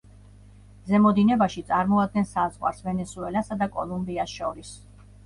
[0.91, 4.73] ზემო დინებაში წარმოადგენს საზღვარს ვენესუელასა და კოლუმბიას შორის.